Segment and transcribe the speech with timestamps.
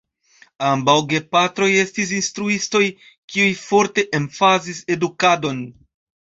[0.67, 2.81] Ambaŭ gepatroj estis instruistoj;
[3.35, 5.63] kiuj forte emfazis edukadon.